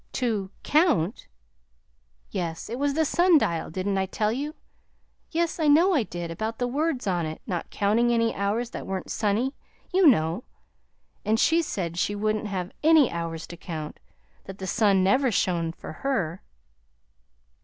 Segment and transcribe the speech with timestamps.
[0.13, 1.27] "To COUNT?"
[2.31, 3.69] "Yes; it was the sundial.
[3.69, 4.55] Didn't I tell you?
[5.29, 8.87] Yes, I know I did about the words on it not counting any hours that
[8.87, 9.53] weren't sunny,
[9.93, 10.43] you know.
[11.23, 13.99] And she said she wouldn't have ANY hours to count;
[14.45, 16.41] that the sun never shone for her."